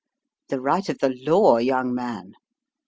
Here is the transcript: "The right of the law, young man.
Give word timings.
"The 0.49 0.59
right 0.59 0.89
of 0.89 0.97
the 0.97 1.09
law, 1.25 1.57
young 1.57 1.93
man. 1.93 2.33